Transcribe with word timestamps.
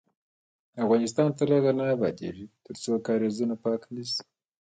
افغانستان 0.83 1.29
تر 1.39 1.47
هغو 1.55 1.71
نه 1.79 1.85
ابادیږي، 1.95 2.45
ترڅو 2.65 2.91
کاریزونه 3.07 3.55
پاک 3.63 3.81
نشي. 3.93 4.19